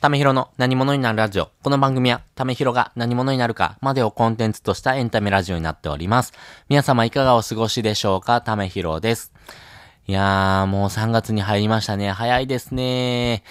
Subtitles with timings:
[0.00, 1.50] ためひろの何者になるラジオ。
[1.62, 6.32] この番組は、ためひろが何者になるかまでをコンテンツとしたエンタメラジオになっております。
[6.70, 8.40] 皆様いかがお過ごしでしょうか？
[8.40, 9.30] ためひろです。
[10.10, 12.10] いやー、もう3月に入りましたね。
[12.10, 13.44] 早いですね。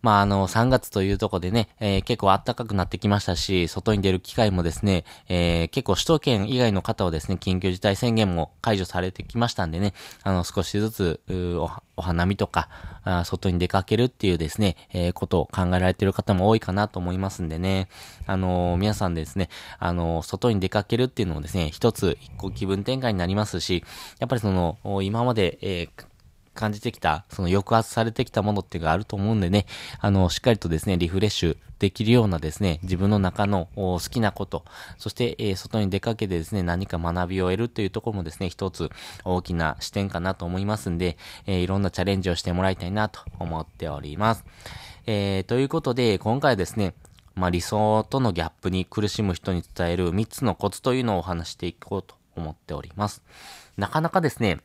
[0.00, 9.92] まあ、あの、3月というとこでね、えー、結構暖かくなってきましたし、外に出る機会もですね、えー、結構首都圏以外の方はですね、緊急事態宣言も解除されてきましたんでね、
[10.22, 12.68] あの、少しずつ、おお花見とか
[13.04, 17.88] あ、外に出かけるっていうですね、えー、ことを考えられている方も多いかなと思いますんでね、
[18.26, 23.84] あの皆さんですね、あの外に出かけるっていうのもですね、一つ、一個気分転換になりますし、
[24.18, 26.05] やっぱりその、今まで、えー
[26.56, 29.66] 感じてきた、その抑圧されてきたものっていうのがあると思うんでね、
[30.00, 34.64] あの、しっかりとですね、リフレッシュできるようなですね、自分の中の好きなこと、
[34.98, 38.90] そして、えー、外に出かけてですね、何か学びを得るというところもですね、一つ
[39.24, 44.44] 大きな視点かなと思いますんで、えー、いろんなチャレンジをしてもらいたいなと思っております。
[45.06, 46.94] えー、ということで、今回はですね、
[47.36, 53.22] まあ、理想とのギャップに苦しむ人に伝える3つのコツというのをお話していこうと思っております。
[53.76, 54.58] なかなかですね、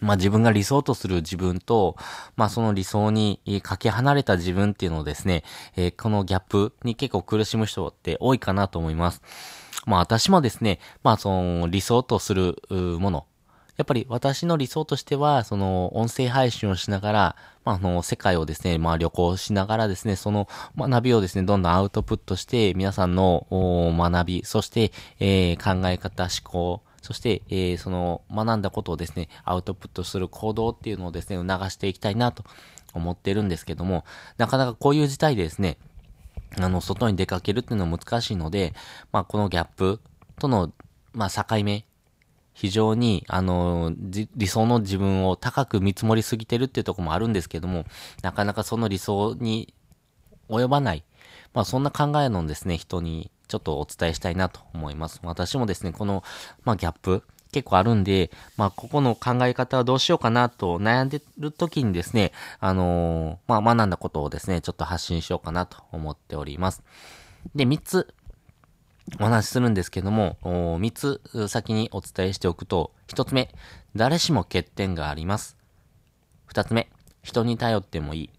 [0.00, 1.96] まあ自分が理想とする自分と、
[2.36, 5.44] まあその理想にかけ離れた自分っていうのをですね、
[5.76, 9.22] えー、このギャップに結構苦しむ人って多いかなと思います。
[9.86, 13.26] まあ私もですね、まあその理想とするもの、
[13.80, 32.44] やっぱり私の理想としては、その音声配信をしながら、まあ、あの、世界をですね、まあ旅行しながらですね、その学びをですね、どんどんアウトプットして、皆さんの学び、そして、えー、考え方、思考、そして、えー、その学んだことをですね、アウトプットする行動っていうのをですね、促していきたいなと
[32.92, 34.04] 思ってるんですけども、
[34.36, 35.78] なかなかこういう事態でですね、
[36.58, 38.74] あの、外に出かけるっていうのは難しいので、
[39.12, 40.00] まあ、このギャップ
[40.38, 40.72] との、
[41.12, 41.84] まあ、境目、
[42.52, 43.92] 非常に、あの、
[44.36, 47.84] 理想の自分を高く見積もりすぎてるっていうとこもあるんですけども、
[48.22, 49.72] なかなかその理想に
[50.48, 51.04] 及ばない、
[51.54, 55.20] まあ、そんな考えのですね、人にちょっとお伝えしたいなと思います。
[55.24, 56.22] 私もですね、この、
[56.64, 62.30] まあ、ギャップ、結構あるんで、まあ、ここの考え方はどうしようかなと悩んでる時にですね、
[62.60, 66.84] あのー、まあ、学んだことをですね、ちょっと発信しようかなと思っております。
[67.56, 68.14] で、3つ、
[69.18, 73.52] お話しするんですけども、3つ先にお伝えしておくと、1つ目、
[73.96, 75.56] 誰しも欠点があります。
[76.52, 76.88] 2つ目、
[77.22, 78.30] 人に頼ってもいい。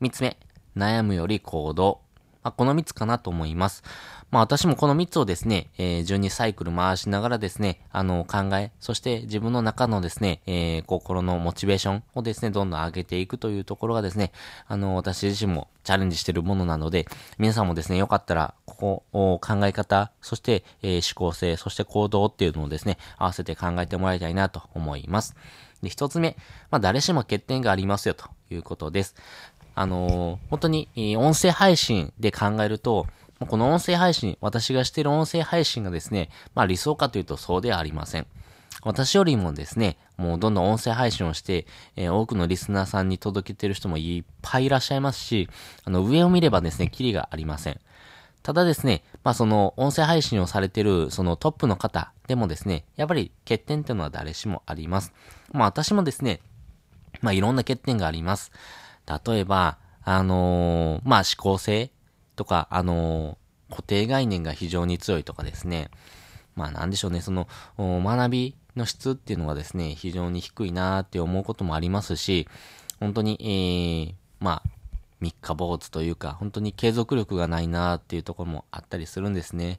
[0.00, 0.36] 3つ目、
[0.76, 2.00] 悩むより行動。
[2.48, 3.82] まあ、この3つかなと思います。
[4.30, 14.32] まあ私もこの3つをですね、えー、12サイクル回しながらですね、あの考え、そして自分の中のですね、えー、心のモチベーションをですね、どんどん上げていくというところがですね、
[14.66, 17.06] あの私自身もチャレンジしているものなので、
[17.38, 18.76] 皆さんもですね、よかったら、こ
[19.12, 25.36] こを考え方、そして、えー、思考性、そして行動っていうのをですね、合わせて考えてもらいたいなと思います。
[25.82, 26.36] で、一つ目、
[26.70, 29.14] まあ誰しも欠点がありますよということです。
[29.78, 33.06] あのー、本当に、音声配信で考えると、
[33.38, 38.26] この音声配信、私がしている音声配信がですね、まあ理想かというとそうではありません。
[38.82, 45.48] 私よりもですね、もうどんどん音声配信をして、えー、多くのリスナーさんに届けてる人もいっぱいいらっしゃいますし、
[45.84, 47.78] あの、上を見ればですね、キリがありません。
[48.42, 55.12] ただですね、まあその音声配信をされてるそのトップの方でもですね、やっぱり欠点っていうのは誰しもあります。
[55.52, 56.40] まあ私もですね、
[57.20, 58.50] まあいろんな欠点があります。
[59.08, 61.90] 例えば、あのー、まあ、思考性
[62.36, 65.90] とか、あのー、固定概念が非常に強いとかですね。
[66.54, 67.46] まあ、なんでしょうね、その、
[67.78, 72.48] 学びの質っていうのがですね、非常に低いなーって思うこともありますし、
[73.00, 74.70] 本当に、えー、まあ、
[75.20, 79.78] 三日坊主というか、本当に継続力がないなーっていうところもあったりするんですね。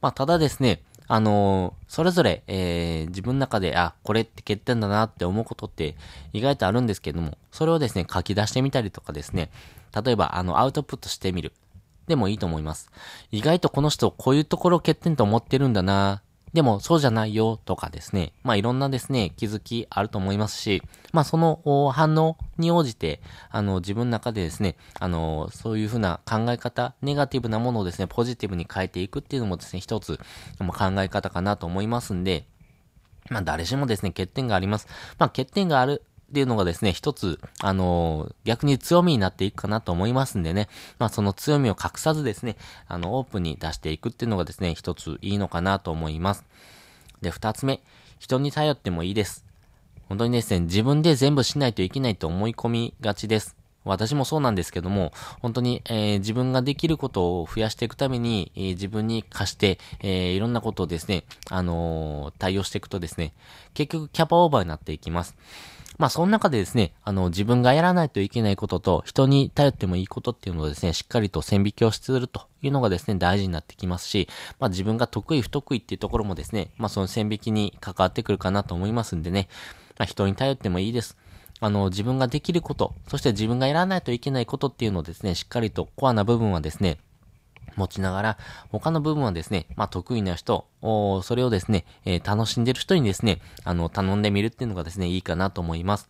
[0.00, 5.96] まあ、ただですね、あのー、それぞれ、えー、自分の中で、あ、これって欠点だなって思うことって
[6.34, 9.50] 意外とあるんですけども、それをですね、書き出してみたりとかですね、
[10.04, 11.52] 例えば、あの、アウトプットしてみる。
[12.08, 12.90] でもいいと思います。
[13.30, 16.22] 意外とこの人、こういうところ欠点と思ってるんだな
[16.52, 20.82] でもそうじゃないよとかですね、まあいろんなですね、気づきあると思いますし、
[21.12, 23.20] まあその反応に応じて、
[23.50, 30.18] あの自分の中でですね、あのそういうふうな考え方、ネガティブなものをですね、ポジティブに変えていくっていうのもですね、一つ
[30.58, 32.46] 考え方かなと思いますんで、
[33.30, 34.86] まあ誰しもですね、欠点があります。
[35.18, 46.44] まあ欠点があるっていうのがですね、一つ、あのー、逆に強みになっていくかなと思いますんでね、まあその強みを隠さずですね、あの、オープンに出していくっていうのがですね、一ついいのかなと思います。
[47.22, 47.82] で、二つ目、
[48.18, 49.46] 人に頼ってもいいです。
[50.08, 53.57] 本当にですね、自分で全部しないといけないと思い込みがちです。
[53.88, 63.32] 私もそうなんですけども、本当に、えー、自分ができることを増やしていくために、えー、自分に貸して、えー、いろんなことをですね、あの対応していくとですね、
[63.74, 65.36] 結局キャパオーバーになっていきます。
[65.98, 74.28] まあ、その中でですね、あの、自分がやらないといけないことと、人に頼ってもいいことっていうのをですね、しっかりと線引きをするというのがですね、大事になってきますし、
[74.60, 79.48] まあ、自分が得意不得意っていうところもですね、まあ、その線引きに関わってくるかなと思いますんでね、
[79.98, 81.16] まあ、人に頼ってもいいです。
[81.60, 86.98] あの、自分ができること、そして自分がやらないといけないことっていうのをですね、しっかりとコアな部分はですね、
[87.76, 88.38] 持ちながら、
[88.70, 96.08] 他の部分はですね、まあ、得意な人、それをですね、えー、楽しんでる人にですね、あの、頼んでみるっていうのがですね、いいかなと思います。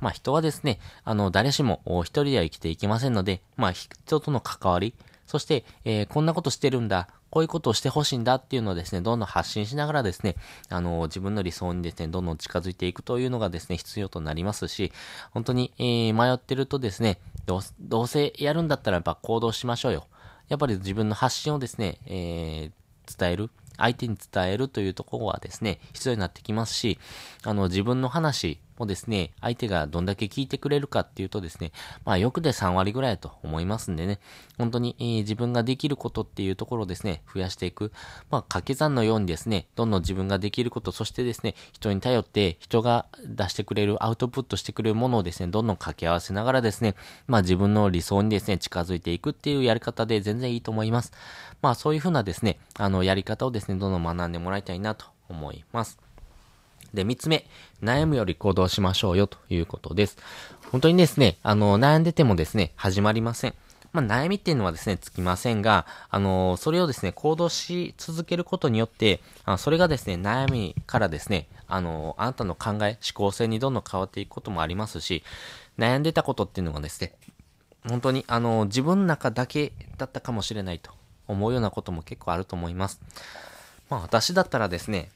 [0.00, 4.94] まあ、人はですね、あの、誰しも一人では生きていけませんので、まあ、人との関わり、
[5.28, 10.36] そして、えー、こんなことしてるんだ、こういうことをしてほしいんだっていうのをですね、どんどん発信しながらですね、
[10.70, 14.90] あの、自分の理想にですね、どんどん近づいていくというのがですね、必要となりますし、
[15.32, 20.06] 本当に、えー、迷ってるとですね、どう、どうせやるんだったらやっぱ行動しましょうよ。
[20.48, 23.50] やっぱり自分の発信をですね、えー、伝える。
[23.76, 26.98] 相手に伝えるというところはですね、必要になってきますし、
[27.44, 31.72] あの、自分の話もですね、相手がどんだけ聞いてくれるかっていうとですね、
[32.04, 34.20] まあよくで3割ぐらいと思いますんでね、
[34.56, 37.92] 本当に、えー、自分ができることっていうところをですね、増やしていく。
[38.30, 46.94] まあ掛け算のようにですね、どんどん自分ができること、そしてですね、人に頼って人が出してくれる、アウトプットしてくれるものをですね、どんどん掛け合わせながらですね、
[47.26, 51.12] まあ自分の理想にですね、近づいていくっていうやり方で全然いいと思います。
[51.62, 56.07] まあそういうふうなですね、あの、やり方をですね、どんどん学んでもらいたいなと思います。
[56.94, 57.46] で、三つ目、
[57.82, 60.16] 悩むより行動しましょうよということです。
[60.70, 63.54] 本当にですね、あの、悩んでてもですね、始まりません。
[63.92, 75.24] まあ、悩みっていうのはですね、つきませんが、あのそれをですね、行動し続けることによって、あそれがですね、悩みからですね、あのあなたの考え、思考性にどんどん変わっていくこともありますし、
[75.78, 77.14] 悩んでたことっていうのがですね、
[77.88, 80.90] 本当に、あの自分の中だけだったかもしれないと
[81.26, 83.00] 思うようなことも結構あると思います。
[83.88, 85.10] まあ、私だったらですね、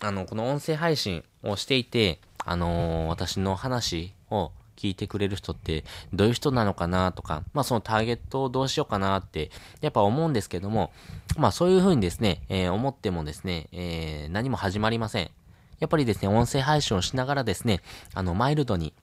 [0.00, 9.50] あの、この音声配信をしていて、あのー、私の話を聞いてくれる人ってどういう人なのかなとか、まあそのターゲットをどうしようかなって
[9.80, 10.92] やっぱ思うんですけども、
[11.36, 15.30] まあそういうふうにですね、えー、思ってもですね、えー、何も始まりません。
[15.78, 17.80] やっぱりですね、音声配信をしながらですね、
[18.14, 18.94] あの、マイルドに、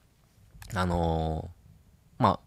[0.74, 2.40] あのー、まあ、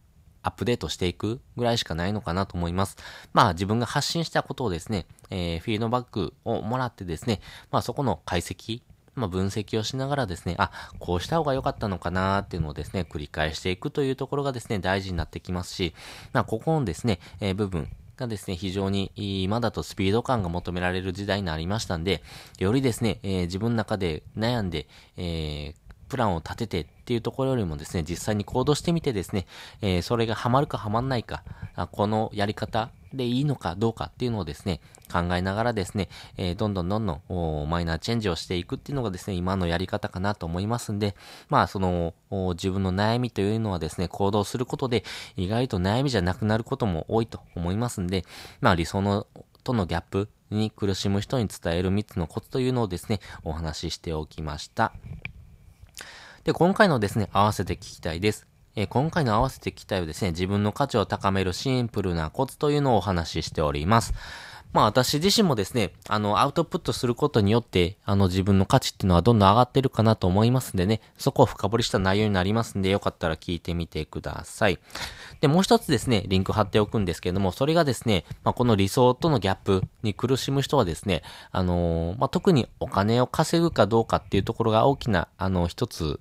[0.47, 2.97] アップデートしていくぐらいしかないのかなと思います。
[3.33, 7.41] まあ自分が発信したことをですね、えー、フィードバックをもらってですね、
[7.71, 8.81] まあそこの解析、
[9.15, 15.95] まあ、分析をしながらですね、あ、こうした方が良かったのかなっていうのをですね、繰り返していくというところがですね、大事になってきますし、
[16.33, 22.23] まあ、ここのですね、えー、部分、がですね、非常に今だとスピード感が求められる時代になりましたんで、
[22.57, 29.45] よりですね、えー、自分の中で悩んで、えー、プランを立ててっていうところよりもですね、実際に行動してみてですね、
[29.81, 31.44] えー、それがハマるかハマんないか、
[31.92, 34.81] このやり方でいいのかどうかっていうのをですね、
[35.12, 41.15] 考えながらですね、えー、どんどんどんどんマイナーチェンジをしていくっていうのがですね、今のやり方かなと思いますんで、
[41.50, 45.03] まあその自分の悩みというのはですね、行動することで
[45.36, 48.25] 意外と悩みじゃなくなることも多いと思いますんで、
[48.62, 49.27] まあ理想の
[49.63, 54.94] とのギャップに苦しむ人に伝える3つのコツというのをですね、お話ししておきました。
[56.47, 58.47] で、今回のですね、合わせて聞きたいです。
[58.77, 64.13] えー、今回の合わせて聞きたいはですね、自分の価値を高めるシンプルなコツというのをお話ししております。
[64.77, 74.77] まあ私自身もですね、あの、アウトプットすることによって、あの自分の価値っていうのはどんどん上がってるかなと思いますんでね、そこを深掘りした内容になりますんで、よかったら聞いてみてください。
[75.41, 86.19] で、もう一つですね、リンク貼っておくんですけども、それがですね、まあこの理想とのギャップに苦しむ人はですね、あのー、まあ特にお金を稼ぐかどうかっていうところが大きな、あの、一つ、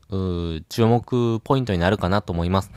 [0.71, 2.71] 注目ポイントになるかなと思います。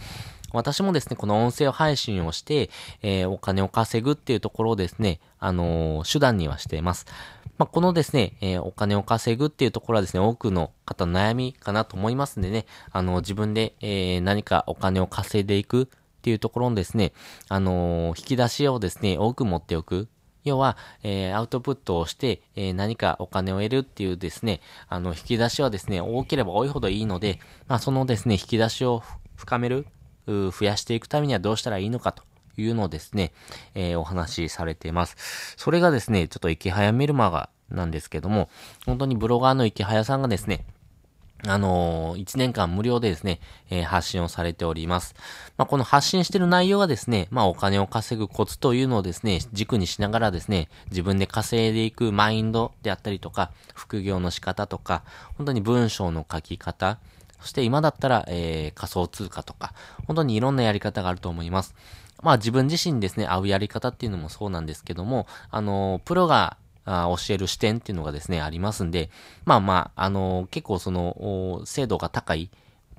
[0.51, 2.69] 私もですね、この音声配信をして、
[3.01, 7.05] えー、お金を稼ぐっていうところをですね、あのー、手段にはしています。
[7.57, 15.87] まあ、このですね、えー、お金を稼ぐっていうところはですね、多くの方の悩みかなと思いますんでね、あの自分で、え何かお金を稼いでいくっ
[16.21, 17.11] ていうところのですね、
[17.49, 20.07] あの引き出しをですね、多く持っておく。
[20.45, 29.03] 要は、え、アウトプットをして、え、何かお金を得るっていうですね、あの、引き出しはですね、多ければ多いほどいいので、まあ、そのですね、引き出しを
[29.35, 29.85] 深める
[30.29, 32.23] 増やしていくためにはどうしたらいいのかと
[32.57, 33.31] いうのをですね、
[33.75, 35.55] えー、お話しされています。
[35.57, 38.49] それがですね、ちょっと池早メルマガなんですけども、
[38.85, 40.65] 本当にブロガーの池早さんがですね、
[41.47, 45.15] あのー、1年間無料でですね、えー、発信をされております。
[45.57, 55.03] まあ、この発信してる内容がですね、まあ、お金を稼ぐコツというのをですね、軸にしながらですね、自分で稼いでいくマインドであったりとか、副業の仕方とか、
[55.37, 56.99] 本当に文章の書き方、
[57.39, 59.73] そして今だったら、えー、仮想通貨とか、
[60.07, 61.75] 本当にいろんなやり方があると思います。
[62.21, 69.09] まあ自分自身ですね、合うやり方っていうのもそうなんですけども、あの、プロがあ教える視点っていうのがですね、ありますんで、
[69.45, 72.49] まあまあ、あの結構その、精度が高い、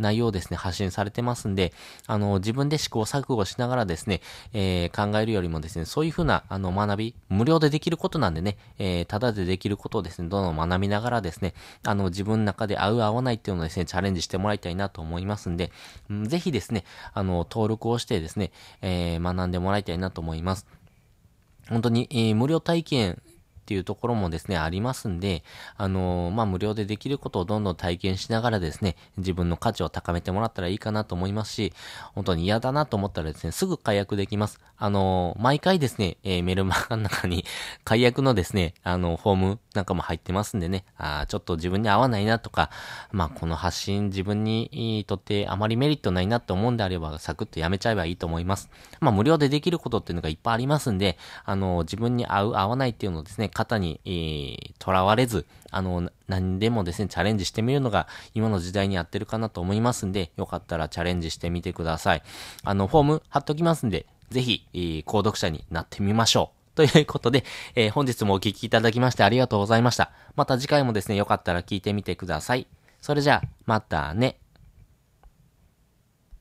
[0.00, 1.72] 内容をですね、発信されてますんで、
[2.06, 4.20] あの、自分で試行錯誤しながらですね、
[4.52, 11.54] えー、考えるよりもですね、そういうふうな、あの、学び、無料でできることなんでね、えー、ただでできることをですね、どんどん学びながらですね、
[11.84, 15.70] あの、自分の中で合う合わないっていうのをですね、チャレンジしてもらいたいなと思いますんで、
[16.08, 18.52] うん、ぜひですね、あの、登録をしてですね、
[18.82, 20.66] えー、学んでもらいたいなと思います。
[21.68, 23.22] 本当に、えー、無料体験
[23.70, 25.44] っていうところもですね、ありますんで、
[25.76, 31.72] あのー、まあ、無料でできることをどんどん体験しながらですね、自分の価値を高めてもらったらいいかなと思いますし、
[32.16, 34.58] 本当に嫌だなと思ったらですね、すぐ解約できます。
[34.76, 37.44] あのー、毎回ですね、えー、メルマガの中に
[37.84, 42.70] 解約のですね、あの、フォームなんかも入ってますんでね、あちょっと自分に合わないなとか、
[43.12, 48.68] まあ、この発信自分にとってあまりメリットないなと思うんであれば、サクッとやめちゃえばいいと思います。
[48.98, 62.22] まあ、無料でできることっていうのがいっぱいありますんで、あの、自分に合う合わないっていうのをですね、型に、えー囚われず、あの、何でもですね、チャレンジしてみるのが今の時代にやってるかなと思いますんで、よかったらチャレンジしてみてください。
[62.64, 66.76] あの、フォーム貼っときますんで、ぜひ、えー、購読者になってみましょう。
[66.76, 70.12] ということで、えー、本日もお聴きいただきましてありがとうございました。
[70.34, 72.66] また次回もですね、よかったら聞いてみてください。
[73.02, 74.36] それじゃあ、またね。